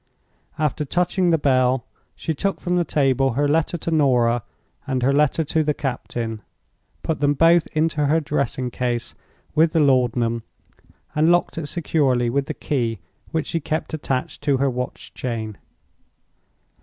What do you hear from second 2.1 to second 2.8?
she took from